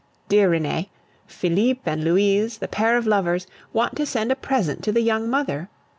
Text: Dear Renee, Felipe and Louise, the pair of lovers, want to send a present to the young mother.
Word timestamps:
Dear 0.29 0.49
Renee, 0.49 0.89
Felipe 1.27 1.81
and 1.87 2.03
Louise, 2.03 2.57
the 2.57 2.67
pair 2.67 2.97
of 2.97 3.05
lovers, 3.05 3.45
want 3.71 3.95
to 3.97 4.05
send 4.07 4.31
a 4.31 4.35
present 4.35 4.83
to 4.85 4.91
the 4.91 5.01
young 5.01 5.29
mother. 5.29 5.69